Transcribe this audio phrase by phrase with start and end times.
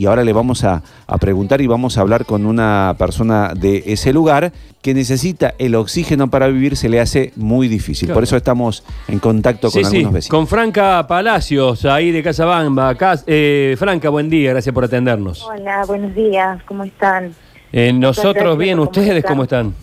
[0.00, 3.82] y ahora le vamos a, a preguntar y vamos a hablar con una persona de
[3.86, 8.08] ese lugar que necesita el oxígeno para vivir, se le hace muy difícil.
[8.10, 10.30] Por eso estamos en contacto con Sí, sí, algunos vecinos.
[10.30, 12.94] con Franca Palacios, ahí de Casabamba.
[12.94, 15.42] Cas- eh, Franca, buen día, gracias por atendernos.
[15.44, 17.34] Hola, buenos días, ¿cómo están?
[17.70, 19.30] Eh, nosotros bien, ¿cómo ¿ustedes están?
[19.32, 19.74] cómo están?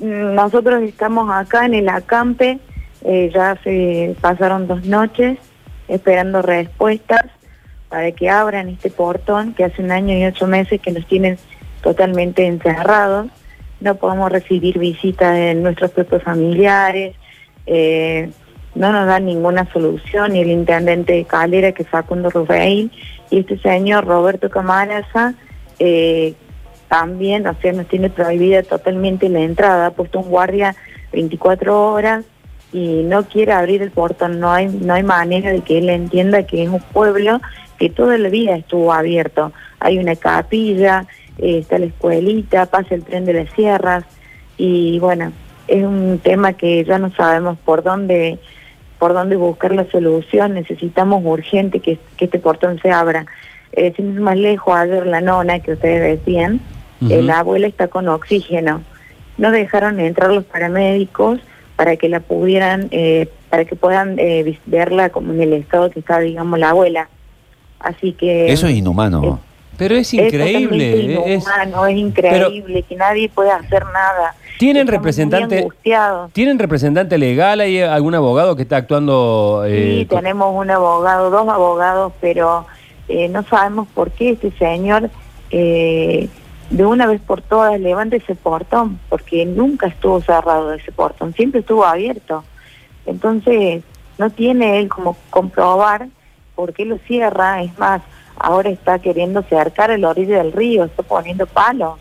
[0.00, 2.60] Mm, Nosotros estamos acá en el acampe,
[3.02, 5.38] eh, ya se pasaron dos noches
[5.88, 7.22] esperando respuestas
[7.88, 11.38] para que abran este portón que hace un año y ocho meses que nos tienen
[11.82, 13.28] totalmente encerrados.
[13.80, 17.14] No podemos recibir visitas de nuestros propios familiares,
[17.66, 18.30] eh,
[18.74, 22.90] no nos dan ninguna solución, ni el intendente de Calera, que es Facundo Rufail,
[23.30, 25.34] y este señor Roberto Camaraza,
[25.78, 26.34] eh,
[26.88, 30.74] también, o nos tiene prohibida totalmente la entrada, ha puesto un guardia
[31.12, 32.24] 24 horas
[32.72, 36.42] y no quiere abrir el portón, no hay, no hay manera de que él entienda
[36.44, 37.40] que es un pueblo
[37.78, 39.52] que toda la vida estuvo abierto.
[39.80, 41.06] Hay una capilla,
[41.38, 44.04] eh, está la escuelita, pasa el tren de las sierras
[44.56, 45.32] y bueno,
[45.68, 48.38] es un tema que ya no sabemos por dónde
[48.98, 53.26] por dónde buscar la solución, necesitamos urgente que, que este portón se abra.
[53.72, 56.60] Eh, sin más lejos, ayer la nona que ustedes decían,
[57.00, 57.12] Ujú.
[57.12, 58.82] eh, la abuela está con oxígeno.
[59.36, 61.38] No dejaron entrar los paramédicos
[61.78, 66.00] para que la pudieran, eh, para que puedan eh, verla como en el estado que
[66.00, 67.08] está, digamos, la abuela.
[67.78, 69.38] Así que Eso es inhumano.
[69.76, 70.38] Pero es increíble.
[70.54, 74.34] totalmente es- inhumano, es increíble que nadie pueda hacer nada.
[74.58, 76.32] ¿Tienen Estamos representante, angustiados.
[76.32, 77.60] ¿Tienen representante legal?
[77.60, 79.62] ¿Hay algún abogado que está actuando?
[79.64, 82.66] eh, Sí, tenemos un abogado, dos abogados, pero
[83.08, 85.10] eh, no sabemos por qué este señor
[85.52, 86.28] eh,
[86.70, 91.60] de una vez por todas levanta ese portón, porque nunca estuvo cerrado ese portón, siempre
[91.60, 92.44] estuvo abierto.
[93.06, 93.82] Entonces,
[94.18, 96.08] no tiene él como comprobar
[96.54, 98.02] por qué lo cierra, es más,
[98.36, 101.98] ahora está queriendo cercar el orilla del río, está poniendo palos,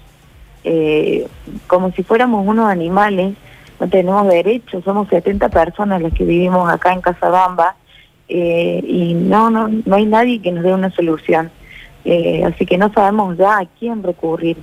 [0.63, 1.27] eh,
[1.67, 3.35] como si fuéramos unos animales,
[3.79, 7.75] no tenemos derechos, somos 70 personas las que vivimos acá en Casabamba,
[8.27, 11.51] eh, y no, no, no hay nadie que nos dé una solución.
[12.05, 14.57] Eh, así que no sabemos ya a quién recurrir.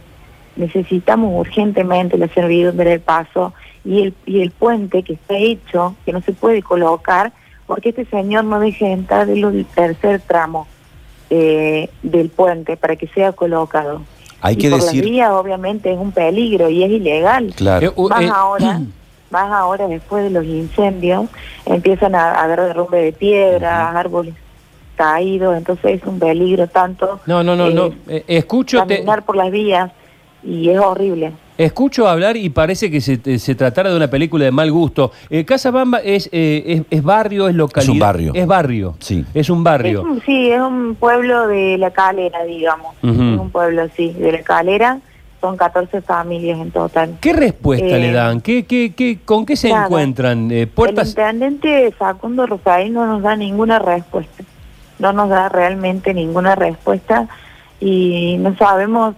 [0.57, 3.53] Necesitamos urgentemente la servidumbre del paso
[3.85, 7.33] y el, y el puente que está hecho, que no se puede colocar,
[7.67, 10.67] porque este señor no deja entrar el, el tercer tramo
[11.31, 14.03] eh, del puente para que sea colocado.
[14.41, 17.53] Hay y que por decir, las vías obviamente es un peligro y es ilegal.
[17.57, 17.87] claro.
[17.89, 18.81] Eh, u- Más eh, ahora,
[19.31, 21.27] más ahora después de los incendios,
[21.67, 24.35] empiezan a, a haber derrumbe de piedras, árboles
[24.95, 27.91] caídos, entonces es un peligro tanto No, no, no, eh, no.
[28.09, 29.91] Eh, escucho, te- caminar por las vías
[30.43, 31.33] y es horrible.
[31.57, 35.13] escucho hablar y parece que se, se tratara de una película de mal gusto.
[35.31, 37.89] Eh, Casabamba es, eh, es, es barrio, es localidad.
[37.89, 38.33] Es un barrio.
[38.35, 38.97] Es barrio.
[39.01, 39.25] Sí.
[39.35, 40.03] Es un Es barrio.
[40.03, 42.95] un- sí, es un pueblo de la calera, digamos.
[43.03, 43.13] Ujú.
[43.13, 44.99] Es un pueblo, sí, de la calera.
[45.41, 47.19] Son 14 familias en total.
[47.21, 48.41] ¿Qué respuesta Eh, le dan?
[48.41, 49.85] ¿Qué, qué, qué, ¿Con qué se nada.
[49.85, 50.51] encuentran?
[50.51, 51.11] Eh, El puertas.
[51.11, 54.34] intendente Facundo Rosario no nos da ninguna respuesta.
[54.99, 57.29] No nos da realmente ninguna respuesta
[57.81, 59.15] y no sabemos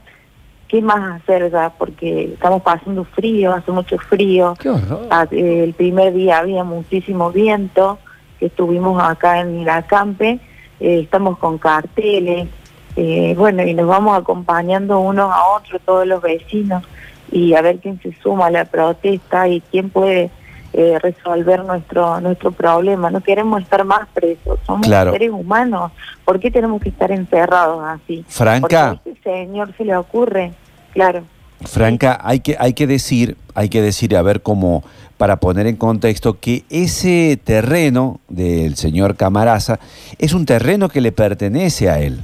[0.69, 4.55] qué más hacer ya porque estamos pasando frío, hace mucho frío.
[4.59, 4.73] Qué.
[5.11, 7.99] Ah, El primer día había muchísimo viento,
[8.39, 10.41] que estuvimos acá en la campe,
[10.81, 12.49] eh, estamos con carteles,
[12.97, 16.83] eh, bueno, y nos vamos acompañando unos a otros, todos los vecinos,
[17.31, 20.31] y a ver quién se suma a la protesta y quién puede
[20.73, 23.11] eh, resolver nuestro nuestro problema.
[23.11, 25.13] No queremos estar más presos, somos Claro.
[25.13, 25.93] seres humanos.
[26.25, 28.25] ¿Por qué tenemos que estar encerrados así?
[28.29, 28.99] Franca.
[29.03, 30.53] Porque a este señor se le ocurre,
[30.93, 31.23] claro.
[31.63, 34.85] Franca, hay que, hay que decir, hay que decir, a ver cómo,
[35.17, 39.79] para poner en contexto, que ese terreno del señor Camaraza
[40.19, 42.23] es un terreno que le pertenece a él.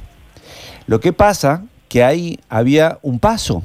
[0.85, 3.63] Lo que pasa que ahí había un paso,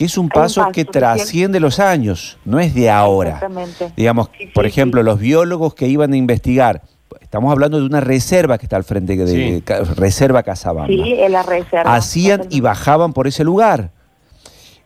[0.00, 3.32] que es un paso que trasciende los años, no es de ahora.
[3.34, 3.92] Exactamente.
[3.98, 5.04] Digamos, Sí, sí, por ejemplo, sí.
[5.04, 6.80] los biólogos que iban a investigar,
[7.20, 9.60] estamos hablando de una reserva que está al frente de Sí.
[9.62, 10.86] Ca- Reserva Casabamba.
[10.86, 11.94] Sí, en la reserva.
[11.94, 13.90] Hacían y bajaban por ese lugar.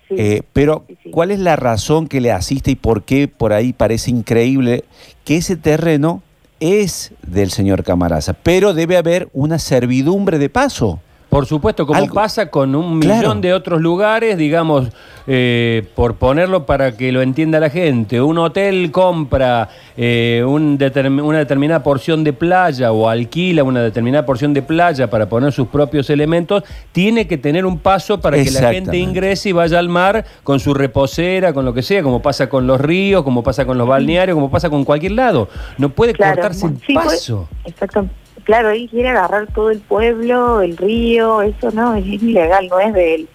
[0.08, 0.16] Sí.
[0.19, 1.11] Eh, pero, sí, sí.
[1.12, 4.82] ¿cuál es la razón que le asiste y por qué por ahí parece increíble
[5.25, 6.25] que ese terreno
[6.58, 8.32] es del señor Camaraza?
[8.32, 10.99] Pero debe haber una servidumbre de paso.
[11.34, 13.19] Por supuesto, como Algo- pasa con un Claro.
[13.20, 14.86] millón de otros lugares, digamos,
[15.26, 20.78] eh, por ponerlo para que lo entienda la gente, un hotel compra eh, un
[21.25, 25.66] una determinada porción de playa o alquila una determinada porción de playa para poner sus
[25.66, 29.88] propios elementos, tiene que tener un paso para que la gente ingrese y vaya al
[29.88, 33.64] mar con su reposera, con lo que sea, como pasa con los ríos, como pasa
[33.66, 35.48] con los balnearios, como pasa con cualquier lado.
[35.78, 37.48] No puede Claro, cortarse el sí, pues, paso.
[37.64, 38.06] exacto.
[38.44, 42.94] Claro, él quiere agarrar todo el pueblo, el río, eso no, es ilegal, no es
[42.94, 43.29] de él.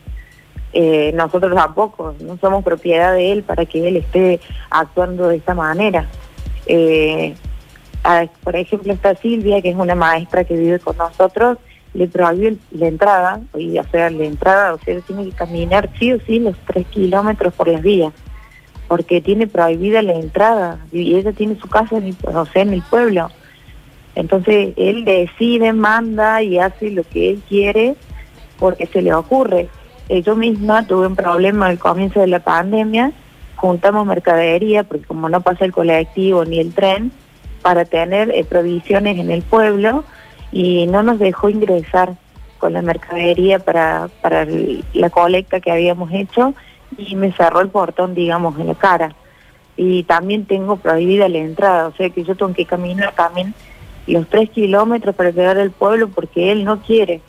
[0.72, 4.40] Eh, nosotros tampoco, no somos propiedad de él para que él esté
[4.70, 6.08] actuando de esta manera.
[6.68, 7.34] Eh,
[8.44, 11.58] por ejemplo, esta Silvia, que es una maestra que vive con nosotros,
[11.94, 16.14] le prohibió la entrada, y, o sea, la entrada, o sea, tiene que caminar sí
[16.14, 18.14] o sí los tres kilómetros por las vías,
[18.88, 23.30] porque tiene prohibida la entrada, y ella tiene su casa en el pueblo.
[24.16, 27.96] Entonces, él decide, manda y hace lo que él quiere
[28.60, 29.70] porque se le ocurre.
[30.10, 33.12] Yo misma tuve un problema al comienzo de la pandemia,
[33.56, 37.12] juntamos mercadería, porque como no pasa el colectivo ni el tren,
[37.62, 40.04] para tener eh, provisiones en el pueblo,
[40.52, 42.16] y no nos dejó ingresar
[42.58, 44.48] con la mercadería para, para
[44.94, 46.54] la colecta que habíamos hecho
[46.98, 49.16] y me cerró el portón, digamos, en la cara.
[49.78, 53.54] Y también tengo prohibida la entrada, o sea que yo tengo que caminar también
[54.10, 57.22] los tres kilómetros para llegar al pueblo porque él no quiere.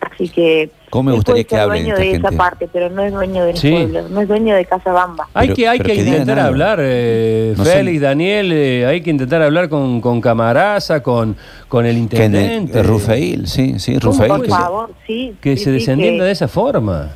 [0.00, 3.44] Así que ¿Cómo me gustaría que hable dueño de esa parte, pero no es dueño
[3.44, 5.28] del pueblo, no es dueño de Casa Bamba.
[5.34, 10.00] Hay que, hay que, intentar hablar, eh, Félix, Daniel, eh, hay que intentar hablar con,
[10.00, 11.36] con Camaraza, con,
[11.68, 12.72] con el intendente.
[12.72, 14.28] Que, Rufail, sí, sí, Rufail.
[14.28, 15.34] Por favor, sí.
[15.40, 17.10] Que se desentienda de esa forma.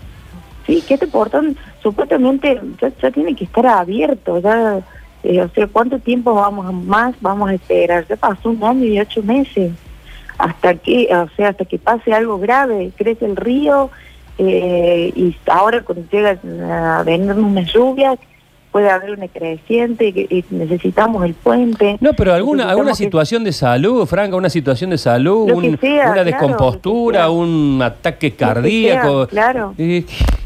[0.67, 4.81] Sí, que este portón supuestamente ya, tiene que estar abierto, ya,
[5.23, 8.07] eh, o sea, ¿cuánto tiempo vamos más vamos a esperar?
[8.09, 9.73] Ya pasó un año y ocho meses
[10.39, 13.91] hasta que, o sea, hasta que pase algo grave, crece el río
[14.39, 16.39] eh, y ahora cuando llega
[16.99, 18.19] a venir unas lluvias
[18.73, 21.99] puede haber una creciente y necesitamos el puente.
[22.01, 27.81] No, pero alguna alguna situación de salud, Franca, una situación de salud, una descompostura, un
[27.83, 29.27] ataque cardíaco.
[29.27, 29.75] claro.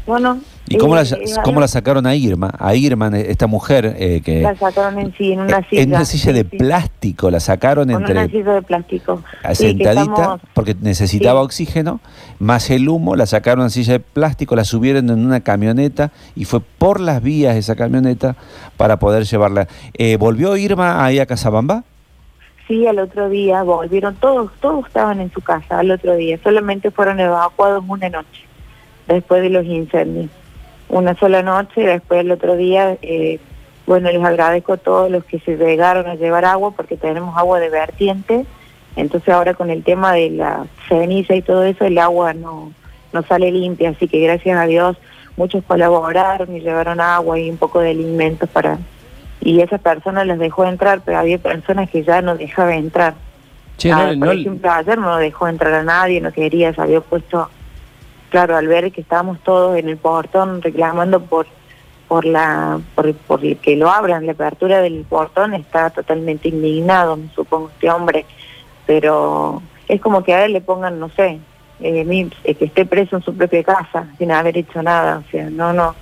[0.05, 1.03] bueno, ¿Y cómo, la,
[1.43, 2.51] cómo la sacaron a Irma?
[2.57, 4.41] A Irma, esta mujer eh, que...
[4.41, 5.81] La sacaron en sí, en una silla.
[5.83, 8.13] En una silla de plástico, la sacaron entre...
[8.13, 9.23] una silla de plástico.
[9.53, 11.99] Sentadita, porque necesitaba oxígeno,
[12.39, 16.45] más el humo, la sacaron en silla de plástico, la subieron en una camioneta y
[16.45, 18.35] fue por las vías esa camioneta
[18.75, 19.67] para poder llevarla.
[19.93, 21.83] Eh, ¿Volvió Irma ahí a Casabamba?
[22.67, 26.89] Sí, al otro día volvieron, todos, todos estaban en su casa al otro día, solamente
[26.89, 28.41] fueron evacuados una noche,
[29.07, 30.31] después de los incendios
[30.99, 33.39] una sola noche y después el otro día, eh,
[33.85, 37.59] bueno, les agradezco a todos los que se llegaron a llevar agua porque tenemos agua
[37.59, 38.45] de vertiente,
[38.95, 42.71] entonces ahora con el tema de la ceniza y todo eso, el agua no,
[43.11, 44.97] no sale limpia, así que gracias a Dios
[45.37, 48.77] muchos colaboraron y llevaron agua y un poco de alimentos para...
[49.41, 53.13] Y esa persona les dejó entrar, pero había personas que ya no dejaban entrar.
[53.91, 57.49] Ah, por ejemplo, ayer no dejó entrar a nadie, no quería, se había puesto
[58.29, 61.47] claro, al ver que estábamos todos en el portón reclamando por
[62.07, 67.29] por la por, por que lo abran, la apertura del portón, está totalmente indignado, me
[67.33, 68.25] supongo, este hombre.
[68.85, 71.39] Pero es como que a él le pongan, no sé,
[71.79, 75.23] eh, eh, que esté preso en su propia casa sin haber hecho nada.
[75.25, 75.95] O sea, no, no.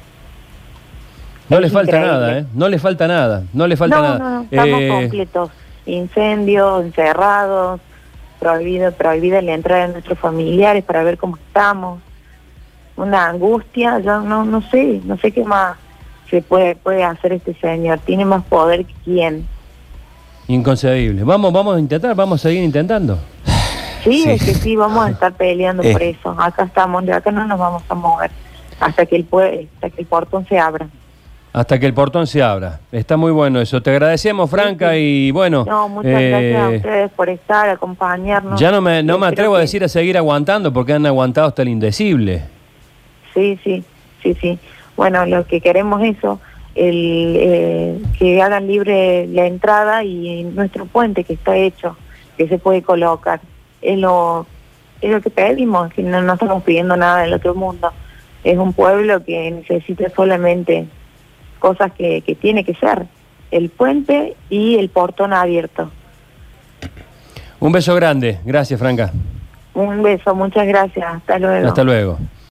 [1.50, 2.46] No le falta nada, ¿eh?
[2.54, 4.20] No le falta nada, no le falta nada.
[4.20, 5.50] No, no, estamos eh, completos.
[5.86, 7.82] Incendios, encerrados,
[8.40, 12.02] prohibido, prohibida la entrada de nuestros familiares para ver cómo estamos
[12.96, 15.78] una angustia, yo no, no sé, no sé qué más
[16.30, 19.48] se puede, puede hacer este señor, tiene más poder que quién.
[20.48, 21.24] Inconcebible.
[21.24, 23.18] Vamos, vamos a intentar, vamos a seguir intentando.
[24.04, 26.10] Sí, es que sí, vamos a estar peleando por eh.
[26.10, 26.36] eso.
[26.38, 28.32] Acá estamos, de acá no nos vamos a mover
[28.80, 29.28] hasta que el,
[29.76, 30.88] hasta que el portón se abra.
[31.54, 32.80] Hasta que el portón se abra.
[32.92, 33.82] Está muy bueno eso.
[33.82, 35.64] Te agradecemos, Franca, y bueno...
[35.66, 38.60] No, muchas gracias a eh, ustedes por estar, acompañarnos.
[38.60, 41.62] Ya no me, no me atrevo a decir a seguir aguantando porque han aguantado hasta
[41.62, 42.42] el indecible.
[43.34, 43.84] Sí, sí,
[44.22, 44.60] sí, sí.
[44.96, 46.40] Bueno, lo que queremos es eso,
[46.76, 51.98] el, eh, que hagan libre la entrada y nuestro puente que está hecho,
[52.38, 53.42] que se puede colocar.
[53.82, 54.46] Es lo,
[55.02, 57.92] es lo que pedimos, que no, no estamos pidiendo nada del otro mundo.
[58.44, 60.86] Es un pueblo que necesita solamente
[61.60, 63.06] cosas que, que tiene que ser,
[63.52, 65.90] el puente y el portón abierto.
[67.60, 69.12] Un beso grande, gracias Franca.
[69.74, 71.68] Un beso, muchas gracias, hasta luego.
[71.68, 72.20] Hasta luego.